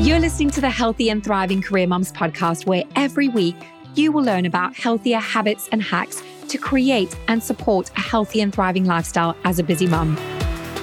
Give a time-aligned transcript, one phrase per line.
[0.00, 3.54] You're listening to the Healthy and Thriving Career Moms podcast, where every week
[3.94, 8.50] you will learn about healthier habits and hacks to create and support a healthy and
[8.50, 10.16] thriving lifestyle as a busy mum.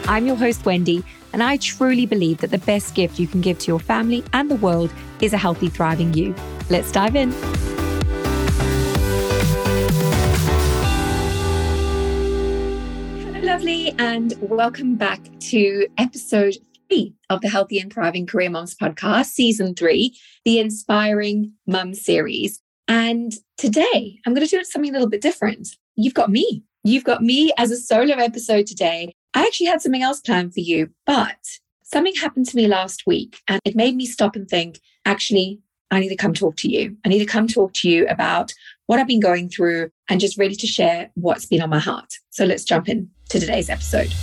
[0.06, 1.04] I'm your host, Wendy,
[1.34, 4.52] and I truly believe that the best gift you can give to your family and
[4.52, 6.36] the world is a healthy, thriving you.
[6.70, 7.32] Let's dive in.
[13.24, 16.58] Hello, lovely, and welcome back to episode
[17.30, 22.62] of the Healthy and Thriving Career Moms podcast, season three, the Inspiring Mum series.
[22.88, 25.70] And today I'm going to do something a little bit different.
[25.96, 26.64] You've got me.
[26.84, 29.14] You've got me as a solo episode today.
[29.34, 31.36] I actually had something else planned for you, but
[31.84, 35.60] something happened to me last week and it made me stop and think actually,
[35.92, 36.96] I need to come talk to you.
[37.06, 38.54] I need to come talk to you about
[38.86, 42.14] what I've been going through and just ready to share what's been on my heart.
[42.30, 44.14] So let's jump in to today's episode.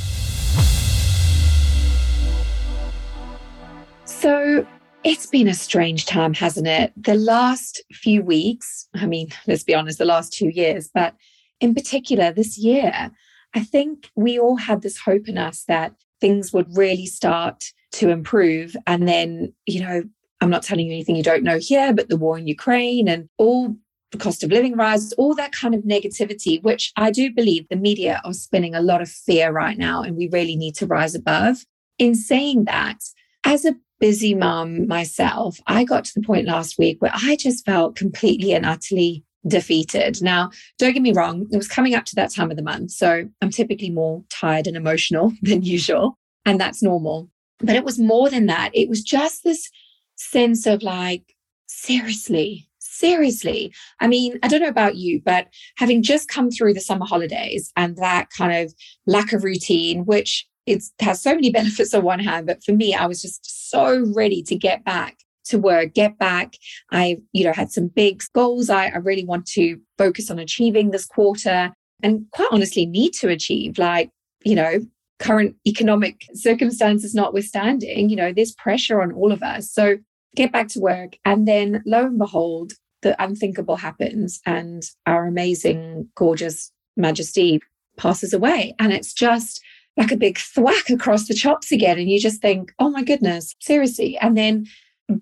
[5.05, 6.93] It's been a strange time, hasn't it?
[6.97, 11.15] The last few weeks, I mean, let's be honest, the last two years, but
[11.61, 13.11] in particular this year,
[13.55, 18.09] I think we all had this hope in us that things would really start to
[18.09, 18.75] improve.
[18.87, 20.03] And then, you know,
[20.41, 23.29] I'm not telling you anything you don't know here, but the war in Ukraine and
[23.39, 23.77] all
[24.11, 27.77] the cost of living rises, all that kind of negativity, which I do believe the
[27.77, 31.15] media are spinning a lot of fear right now, and we really need to rise
[31.15, 31.65] above.
[31.99, 32.99] In saying that,
[33.45, 37.65] as a busy mom myself, I got to the point last week where I just
[37.65, 40.23] felt completely and utterly defeated.
[40.23, 42.93] Now, don't get me wrong, it was coming up to that time of the month.
[42.93, 47.31] So I'm typically more tired and emotional than usual, and that's normal.
[47.59, 48.71] But it was more than that.
[48.75, 49.71] It was just this
[50.17, 51.35] sense of like,
[51.67, 53.73] seriously, seriously.
[54.01, 57.73] I mean, I don't know about you, but having just come through the summer holidays
[57.77, 58.75] and that kind of
[59.07, 62.95] lack of routine, which it has so many benefits on one hand, but for me,
[62.95, 66.55] I was just so ready to get back to work, get back.
[66.91, 70.91] I, you know, had some big goals I, I really want to focus on achieving
[70.91, 74.11] this quarter and quite honestly need to achieve, like,
[74.45, 74.81] you know,
[75.19, 79.71] current economic circumstances notwithstanding, you know, there's pressure on all of us.
[79.71, 79.99] So
[80.35, 81.17] get back to work.
[81.25, 87.61] And then lo and behold, the unthinkable happens and our amazing, gorgeous majesty
[87.97, 88.75] passes away.
[88.79, 89.63] And it's just
[89.97, 91.99] like a big thwack across the chops again.
[91.99, 94.19] And you just think, oh my goodness, seriously.
[94.19, 94.67] And then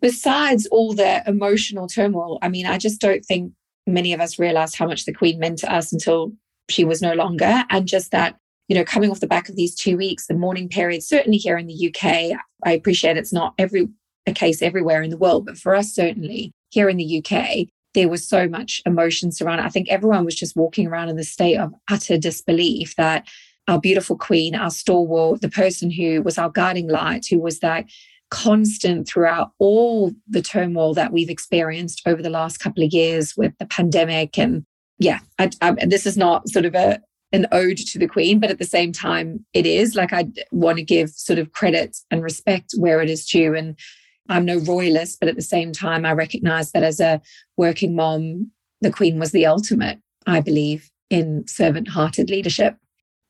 [0.00, 3.52] besides all the emotional turmoil, I mean, I just don't think
[3.86, 6.32] many of us realized how much the Queen meant to us until
[6.70, 7.64] she was no longer.
[7.68, 8.36] And just that,
[8.68, 11.58] you know, coming off the back of these two weeks, the mourning period, certainly here
[11.58, 13.88] in the UK, I appreciate it's not every
[14.26, 18.08] a case everywhere in the world, but for us, certainly here in the UK, there
[18.08, 19.66] was so much emotion surrounded.
[19.66, 23.26] I think everyone was just walking around in the state of utter disbelief that
[23.68, 27.86] our beautiful queen, our stalwart, the person who was our guiding light, who was that
[28.30, 33.52] constant throughout all the turmoil that we've experienced over the last couple of years with
[33.58, 34.38] the pandemic.
[34.38, 34.64] And
[34.98, 37.00] yeah, I, I, this is not sort of a
[37.34, 40.76] an ode to the queen, but at the same time, it is like I want
[40.76, 43.54] to give sort of credit and respect where it is due.
[43.54, 43.78] And
[44.28, 47.22] I'm no royalist, but at the same time, I recognize that as a
[47.56, 48.50] working mom,
[48.82, 52.76] the queen was the ultimate, I believe, in servant hearted leadership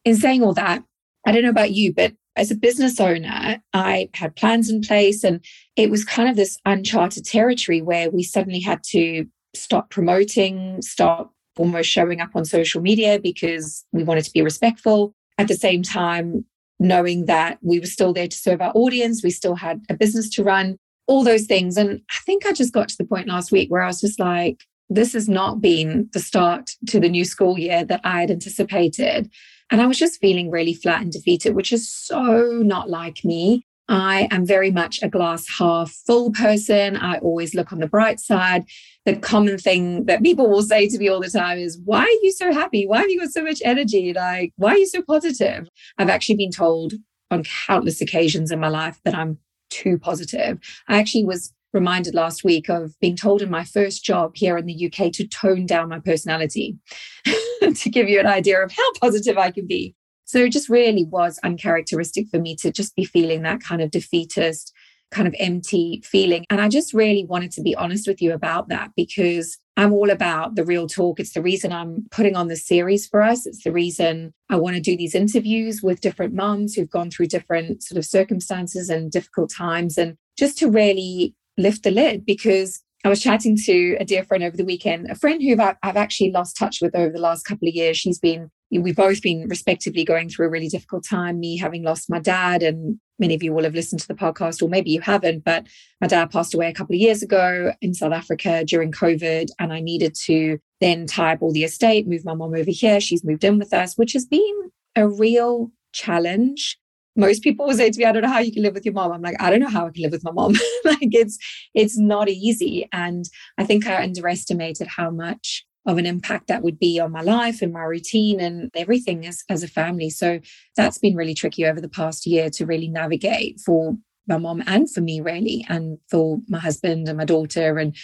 [0.04, 0.82] in saying all that,
[1.26, 5.22] I don't know about you, but as a business owner, I had plans in place
[5.22, 5.44] and
[5.76, 11.32] it was kind of this uncharted territory where we suddenly had to stop promoting, stop
[11.58, 15.14] almost showing up on social media because we wanted to be respectful.
[15.38, 16.44] At the same time,
[16.78, 20.28] knowing that we were still there to serve our audience, we still had a business
[20.30, 20.76] to run,
[21.06, 21.76] all those things.
[21.76, 24.18] And I think I just got to the point last week where I was just
[24.18, 28.30] like, this has not been the start to the new school year that I had
[28.30, 29.30] anticipated.
[29.72, 33.64] And I was just feeling really flat and defeated, which is so not like me.
[33.88, 36.94] I am very much a glass half full person.
[36.94, 38.64] I always look on the bright side.
[39.06, 42.20] The common thing that people will say to me all the time is, Why are
[42.22, 42.86] you so happy?
[42.86, 44.12] Why have you got so much energy?
[44.12, 45.66] Like, why are you so positive?
[45.96, 46.92] I've actually been told
[47.30, 49.38] on countless occasions in my life that I'm
[49.70, 50.58] too positive.
[50.86, 54.66] I actually was reminded last week of being told in my first job here in
[54.66, 56.76] the UK to tone down my personality.
[57.70, 59.94] to give you an idea of how positive I can be.
[60.24, 63.90] So it just really was uncharacteristic for me to just be feeling that kind of
[63.90, 64.72] defeatist,
[65.10, 66.44] kind of empty feeling.
[66.48, 70.10] And I just really wanted to be honest with you about that because I'm all
[70.10, 71.20] about the real talk.
[71.20, 73.46] It's the reason I'm putting on this series for us.
[73.46, 77.26] It's the reason I want to do these interviews with different moms who've gone through
[77.26, 82.82] different sort of circumstances and difficult times and just to really lift the lid because
[83.04, 85.96] I was chatting to a dear friend over the weekend, a friend who I've, I've
[85.96, 87.96] actually lost touch with over the last couple of years.
[87.96, 92.08] She's been, we've both been respectively going through a really difficult time, me having lost
[92.08, 95.00] my dad and many of you will have listened to the podcast, or maybe you
[95.00, 95.66] haven't, but
[96.00, 99.48] my dad passed away a couple of years ago in South Africa during COVID.
[99.58, 103.00] And I needed to then tie up all the estate, move my mom over here.
[103.00, 106.78] She's moved in with us, which has been a real challenge.
[107.14, 108.94] Most people will say to me, I don't know how you can live with your
[108.94, 109.12] mom.
[109.12, 110.52] I'm like, I don't know how I can live with my mom.
[110.84, 111.38] like it's
[111.74, 112.88] it's not easy.
[112.92, 113.24] And
[113.58, 117.60] I think I underestimated how much of an impact that would be on my life
[117.60, 120.10] and my routine and everything as, as a family.
[120.10, 120.40] So
[120.76, 123.96] that's been really tricky over the past year to really navigate for
[124.28, 127.96] my mom and for me, really, and for my husband and my daughter and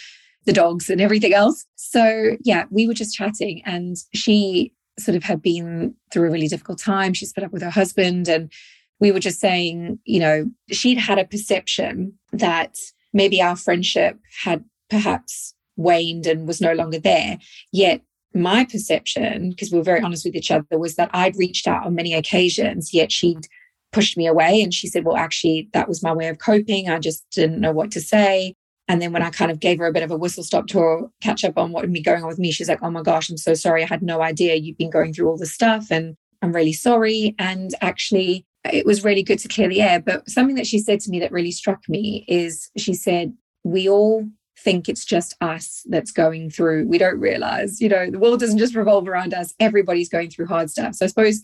[0.45, 1.65] the dogs and everything else.
[1.75, 6.47] So, yeah, we were just chatting and she sort of had been through a really
[6.47, 7.13] difficult time.
[7.13, 8.51] She split up with her husband and
[8.99, 12.77] we were just saying, you know, she'd had a perception that
[13.13, 17.37] maybe our friendship had perhaps waned and was no longer there.
[17.71, 18.01] Yet
[18.33, 21.85] my perception, because we were very honest with each other, was that I'd reached out
[21.85, 23.47] on many occasions, yet she'd
[23.91, 24.61] pushed me away.
[24.61, 26.89] And she said, Well, actually, that was my way of coping.
[26.89, 28.53] I just didn't know what to say.
[28.87, 31.09] And then when I kind of gave her a bit of a whistle stop tour,
[31.21, 33.29] catch up on what had been going on with me, she's like, Oh my gosh,
[33.29, 33.83] I'm so sorry.
[33.83, 35.87] I had no idea you've been going through all this stuff.
[35.89, 37.35] And I'm really sorry.
[37.39, 39.99] And actually, it was really good to clear the air.
[39.99, 43.33] But something that she said to me that really struck me is she said,
[43.63, 44.27] We all
[44.63, 46.87] think it's just us that's going through.
[46.87, 49.53] We don't realize, you know, the world doesn't just revolve around us.
[49.59, 50.95] Everybody's going through hard stuff.
[50.95, 51.41] So I suppose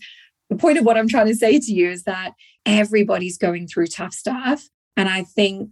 [0.50, 2.32] the point of what I'm trying to say to you is that
[2.64, 4.68] everybody's going through tough stuff.
[4.96, 5.70] And I think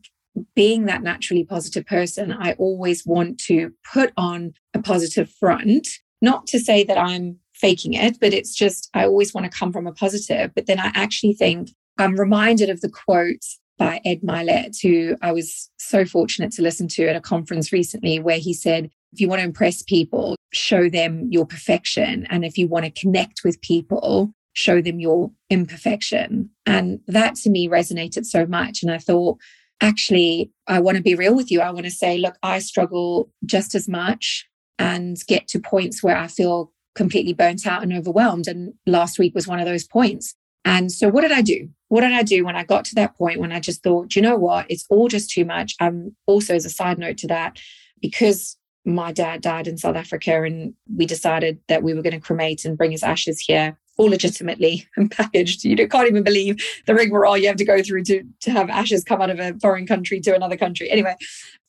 [0.56, 5.88] being that naturally positive person, I always want to put on a positive front,
[6.20, 9.72] not to say that I'm faking it, but it's just, I always want to come
[9.72, 10.52] from a positive.
[10.54, 13.44] But then I actually think I'm reminded of the quote
[13.78, 18.18] by Ed Mylett, who I was so fortunate to listen to at a conference recently,
[18.18, 22.26] where he said, if you want to impress people, show them your perfection.
[22.30, 26.50] And if you want to connect with people, show them your imperfection.
[26.66, 28.82] And that to me resonated so much.
[28.82, 29.38] And I thought,
[29.80, 31.60] actually, I want to be real with you.
[31.60, 34.46] I want to say, look, I struggle just as much
[34.78, 38.46] and get to points where I feel completely burnt out and overwhelmed.
[38.46, 40.34] And last week was one of those points.
[40.64, 41.68] And so, what did I do?
[41.88, 44.22] What did I do when I got to that point when I just thought, you
[44.22, 45.74] know what, it's all just too much?
[45.80, 47.58] Um, also, as a side note to that,
[48.00, 52.20] because my dad died in South Africa and we decided that we were going to
[52.20, 55.64] cremate and bring his ashes here all legitimately and packaged.
[55.64, 59.04] You can't even believe the rigmarole you have to go through to, to have ashes
[59.04, 60.90] come out of a foreign country to another country.
[60.90, 61.16] Anyway,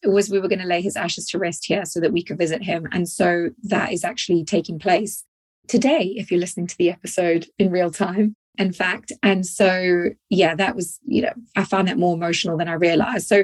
[0.04, 2.24] it was we were going to lay his ashes to rest here so that we
[2.24, 2.88] could visit him.
[2.92, 5.24] And so that is actually taking place
[5.68, 9.12] today, if you're listening to the episode in real time in fact.
[9.24, 13.27] And so, yeah, that was, you know, I found that more emotional than I realized.
[13.27, 13.44] So,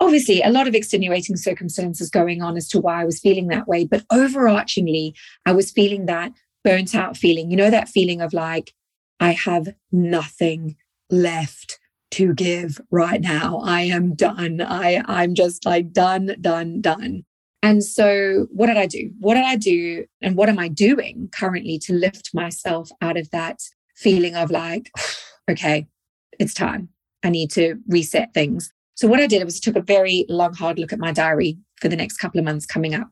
[0.00, 3.68] obviously, a lot of extenuating circumstances going on as to why I was feeling that
[3.68, 3.84] way.
[3.84, 5.14] But overarchingly,
[5.46, 6.32] I was feeling that
[6.64, 8.72] burnt out feeling, you know, that feeling of like,
[9.20, 10.76] I have nothing
[11.10, 11.78] left
[12.12, 13.60] to give right now.
[13.64, 14.60] I am done.
[14.60, 17.24] I, I'm just like done, done, done.
[17.62, 19.10] And so, what did I do?
[19.20, 20.04] What did I do?
[20.20, 23.60] And what am I doing currently to lift myself out of that
[23.96, 24.90] feeling of like,
[25.50, 25.86] okay,
[26.38, 26.88] it's time.
[27.22, 28.70] I need to reset things.
[28.96, 31.88] So what I did was took a very long, hard look at my diary for
[31.88, 33.08] the next couple of months coming up.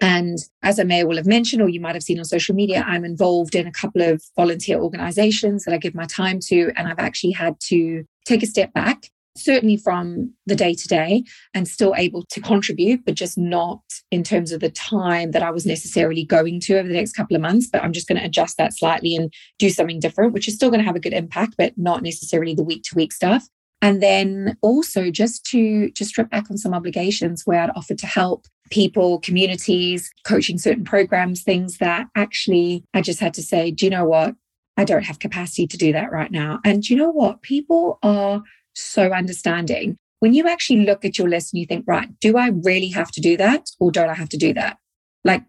[0.00, 2.84] And as I may well have mentioned, or you might have seen on social media,
[2.86, 6.70] I'm involved in a couple of volunteer organizations that I give my time to.
[6.76, 11.22] And I've actually had to take a step back certainly from the day to day
[11.54, 13.80] and still able to contribute, but just not
[14.10, 17.36] in terms of the time that I was necessarily going to over the next couple
[17.36, 17.68] of months.
[17.70, 20.70] But I'm just going to adjust that slightly and do something different, which is still
[20.70, 23.46] going to have a good impact, but not necessarily the week to week stuff.
[23.82, 28.06] And then also just to just strip back on some obligations where I'd offered to
[28.06, 33.86] help people, communities, coaching certain programs, things that actually I just had to say, do
[33.86, 34.34] you know what?
[34.76, 36.60] I don't have capacity to do that right now.
[36.64, 37.42] And you know what?
[37.42, 38.42] People are
[38.74, 39.96] so understanding.
[40.20, 43.10] When you actually look at your list and you think, right, do I really have
[43.12, 44.78] to do that or don't I have to do that?
[45.24, 45.44] Like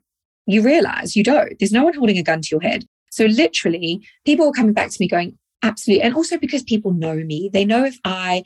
[0.46, 1.57] you realize you don't.
[1.60, 2.86] There's no one holding a gun to your head.
[3.12, 6.03] So literally, people were coming back to me going, absolutely.
[6.03, 8.43] And also because people know me, they know if I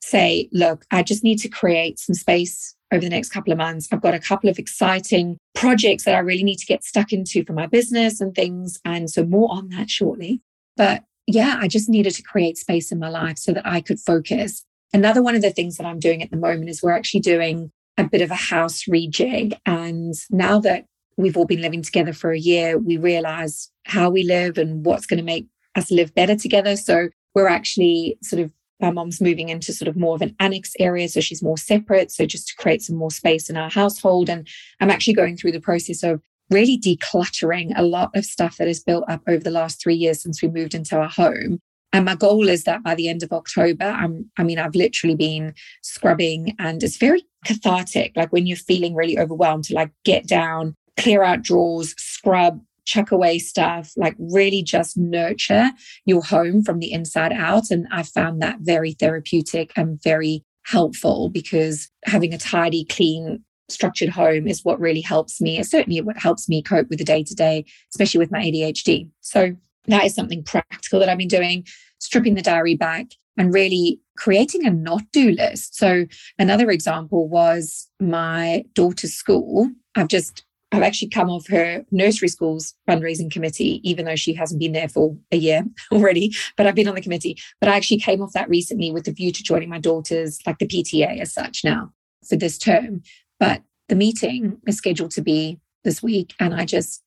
[0.00, 3.88] say, look, I just need to create some space over the next couple of months.
[3.90, 7.44] I've got a couple of exciting projects that I really need to get stuck into
[7.44, 8.78] for my business and things.
[8.84, 10.40] And so more on that shortly.
[10.76, 13.98] But yeah, I just needed to create space in my life so that I could
[13.98, 14.64] focus.
[14.92, 17.72] Another one of the things that I'm doing at the moment is we're actually doing
[17.98, 19.54] a bit of a house rejig.
[19.66, 20.84] And now that
[21.16, 25.06] we've all been living together for a year, we realize how we live and what's
[25.06, 25.46] going to make
[25.76, 26.76] us live better together.
[26.76, 30.72] So we're actually sort of, my mom's moving into sort of more of an annex
[30.78, 31.08] area.
[31.08, 32.10] So she's more separate.
[32.10, 34.28] So just to create some more space in our household.
[34.28, 34.48] And
[34.80, 38.80] I'm actually going through the process of really decluttering a lot of stuff that has
[38.80, 41.58] built up over the last three years since we moved into our home
[41.96, 45.14] And my goal is that by the end of October, I'm, I mean, I've literally
[45.14, 48.12] been scrubbing and it's very cathartic.
[48.14, 53.10] Like when you're feeling really overwhelmed to like get down, clear out drawers, scrub, chuck
[53.10, 55.70] away stuff, like really just nurture
[56.06, 57.70] your home from the inside out.
[57.70, 64.08] And I found that very therapeutic and very helpful because having a tidy, clean, structured
[64.08, 65.58] home is what really helps me.
[65.58, 69.08] It's certainly what helps me cope with the day to day, especially with my ADHD.
[69.20, 71.66] So that is something practical that I've been doing,
[71.98, 75.76] stripping the diary back and really creating a not do list.
[75.76, 76.06] So
[76.38, 79.70] another example was my daughter's school.
[79.94, 84.60] I've just I've actually come off her nursery school's fundraising committee, even though she hasn't
[84.60, 87.38] been there for a year already, but I've been on the committee.
[87.60, 90.58] But I actually came off that recently with the view to joining my daughter's, like
[90.58, 91.92] the PTA as such now
[92.28, 93.02] for this term.
[93.38, 97.02] But the meeting is scheduled to be this week, and I just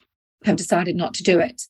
[0.45, 1.63] have decided not to do it.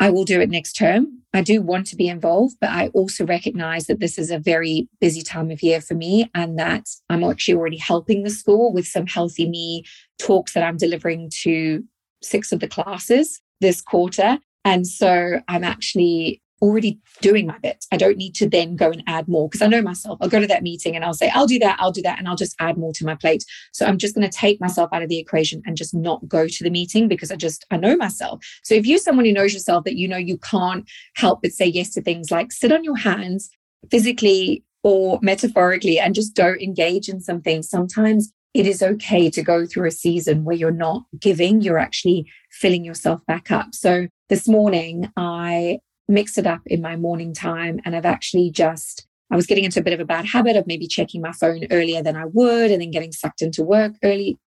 [0.00, 1.22] I will do it next term.
[1.32, 4.88] I do want to be involved, but I also recognize that this is a very
[5.00, 8.86] busy time of year for me and that I'm actually already helping the school with
[8.86, 9.84] some healthy me
[10.18, 11.82] talks that I'm delivering to
[12.22, 14.38] six of the classes this quarter.
[14.64, 17.84] And so I'm actually already doing my bit.
[17.92, 20.18] I don't need to then go and add more because I know myself.
[20.20, 22.28] I'll go to that meeting and I'll say, I'll do that, I'll do that, and
[22.28, 23.44] I'll just add more to my plate.
[23.72, 26.46] So I'm just going to take myself out of the equation and just not go
[26.46, 28.44] to the meeting because I just, I know myself.
[28.62, 31.66] So if you're someone who knows yourself that you know you can't help but say
[31.66, 33.50] yes to things like sit on your hands
[33.90, 39.66] physically or metaphorically and just don't engage in something, sometimes it is okay to go
[39.66, 43.74] through a season where you're not giving, you're actually filling yourself back up.
[43.74, 47.80] So this morning, I mix it up in my morning time.
[47.84, 50.66] And I've actually just, I was getting into a bit of a bad habit of
[50.66, 54.38] maybe checking my phone earlier than I would and then getting sucked into work early.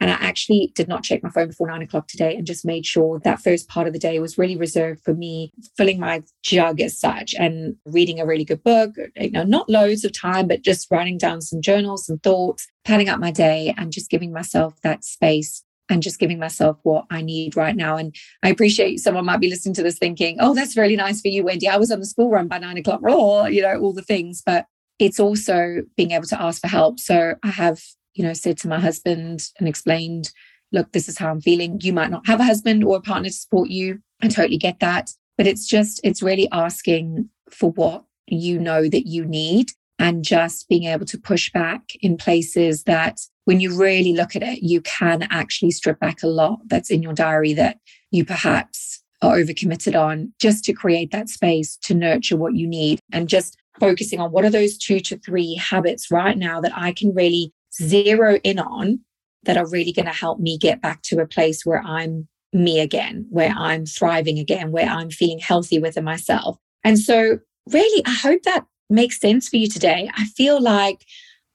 [0.00, 2.84] And I actually did not check my phone before nine o'clock today and just made
[2.84, 6.80] sure that first part of the day was really reserved for me, filling my jug
[6.80, 8.90] as such and reading a really good book.
[9.16, 13.08] You know, not loads of time, but just writing down some journals, some thoughts, planning
[13.08, 17.20] out my day and just giving myself that space and just giving myself what I
[17.20, 17.96] need right now.
[17.96, 21.28] And I appreciate someone might be listening to this thinking, oh, that's really nice for
[21.28, 21.68] you, Wendy.
[21.68, 24.42] I was on the school run by nine o'clock, or, you know, all the things.
[24.44, 24.66] But
[24.98, 26.98] it's also being able to ask for help.
[26.98, 27.80] So I have,
[28.14, 30.30] you know, said to my husband and explained,
[30.72, 31.78] look, this is how I'm feeling.
[31.82, 34.00] You might not have a husband or a partner to support you.
[34.22, 35.10] I totally get that.
[35.36, 40.68] But it's just, it's really asking for what you know that you need and just
[40.70, 44.80] being able to push back in places that when you really look at it, you
[44.82, 47.78] can actually strip back a lot that's in your diary that
[48.10, 53.00] you perhaps are overcommitted on just to create that space to nurture what you need
[53.12, 56.92] and just focusing on what are those two to three habits right now that I
[56.92, 59.00] can really zero in on
[59.44, 62.80] that are really going to help me get back to a place where I'm me
[62.80, 66.58] again, where I'm thriving again, where I'm feeling healthy within myself.
[66.84, 67.38] And so,
[67.70, 70.10] really, I hope that makes sense for you today.
[70.16, 71.04] I feel like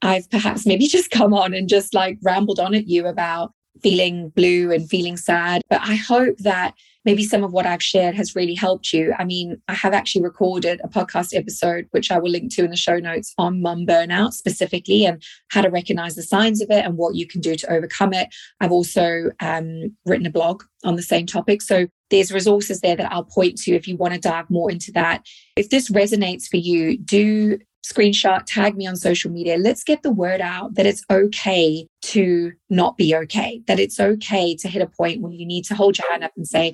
[0.02, 3.52] I've perhaps maybe just come on and just like rambled on at you about
[3.82, 5.62] feeling blue and feeling sad.
[5.70, 6.74] But I hope that
[7.06, 9.14] maybe some of what I've shared has really helped you.
[9.18, 12.70] I mean, I have actually recorded a podcast episode, which I will link to in
[12.70, 16.84] the show notes on mum burnout specifically and how to recognize the signs of it
[16.84, 18.28] and what you can do to overcome it.
[18.60, 21.62] I've also um, written a blog on the same topic.
[21.62, 24.92] So there's resources there that I'll point to if you want to dive more into
[24.94, 25.26] that.
[25.56, 27.60] If this resonates for you, do
[27.92, 29.58] screenshot, tag me on social media.
[29.58, 34.56] Let's get the word out that it's okay to not be okay, that it's okay
[34.56, 36.74] to hit a point where you need to hold your hand up and say,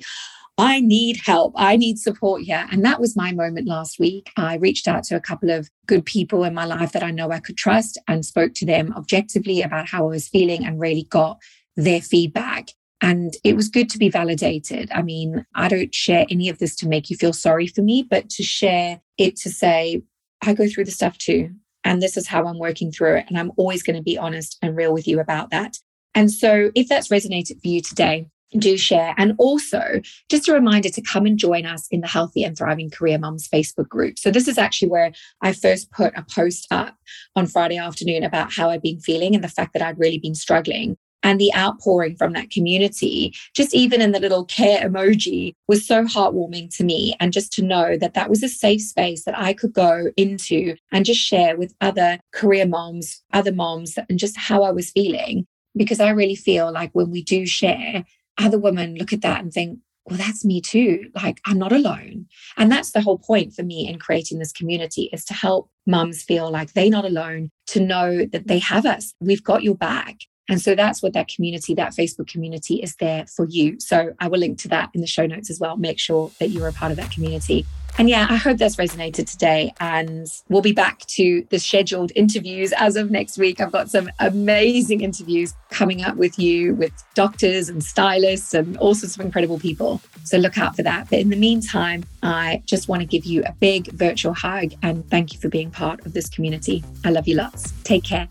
[0.56, 1.52] I need help.
[1.56, 2.66] I need support here.
[2.70, 4.30] And that was my moment last week.
[4.36, 7.32] I reached out to a couple of good people in my life that I know
[7.32, 11.06] I could trust and spoke to them objectively about how I was feeling and really
[11.10, 11.38] got
[11.76, 12.68] their feedback.
[13.00, 14.90] And it was good to be validated.
[14.92, 18.06] I mean, I don't share any of this to make you feel sorry for me,
[18.08, 20.02] but to share it to say,
[20.42, 21.50] I go through the stuff too.
[21.84, 23.26] And this is how I'm working through it.
[23.28, 25.76] And I'm always going to be honest and real with you about that.
[26.14, 29.14] And so if that's resonated for you today, do share.
[29.18, 30.00] And also,
[30.30, 33.48] just a reminder to come and join us in the Healthy and Thriving Career Mums
[33.48, 34.18] Facebook group.
[34.18, 35.12] So, this is actually where
[35.42, 36.96] I first put a post up
[37.34, 40.34] on Friday afternoon about how I'd been feeling and the fact that I'd really been
[40.34, 45.84] struggling and the outpouring from that community, just even in the little care emoji, was
[45.84, 47.16] so heartwarming to me.
[47.18, 50.76] And just to know that that was a safe space that I could go into
[50.92, 55.46] and just share with other career moms, other moms, and just how I was feeling.
[55.74, 58.04] Because I really feel like when we do share,
[58.38, 61.10] other women look at that and think, well, that's me too.
[61.14, 62.26] Like, I'm not alone.
[62.58, 66.22] And that's the whole point for me in creating this community is to help mums
[66.22, 69.14] feel like they're not alone, to know that they have us.
[69.20, 70.18] We've got your back.
[70.48, 73.80] And so that's what that community, that Facebook community is there for you.
[73.80, 75.76] So I will link to that in the show notes as well.
[75.76, 77.64] Make sure that you're a part of that community.
[77.96, 79.72] And yeah, I hope that's resonated today.
[79.78, 83.60] And we'll be back to the scheduled interviews as of next week.
[83.60, 88.94] I've got some amazing interviews coming up with you with doctors and stylists and all
[88.94, 90.00] sorts of incredible people.
[90.24, 91.08] So look out for that.
[91.08, 95.08] But in the meantime, I just want to give you a big virtual hug and
[95.08, 96.82] thank you for being part of this community.
[97.04, 97.72] I love you lots.
[97.84, 98.28] Take care.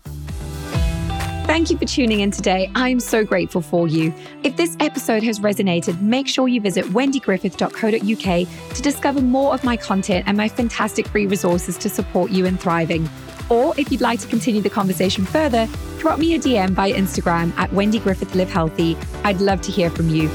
[1.44, 2.70] Thank you for tuning in today.
[2.74, 4.14] I'm so grateful for you.
[4.42, 9.76] If this episode has resonated, make sure you visit wendygriffith.co.uk to discover more of my
[9.76, 13.08] content and my fantastic free resources to support you in thriving.
[13.50, 17.54] Or if you'd like to continue the conversation further, drop me a DM by Instagram
[17.58, 18.96] at Wendy Griffith Live Healthy.
[19.22, 20.30] I'd love to hear from you.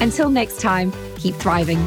[0.00, 1.84] Until next time, keep thriving.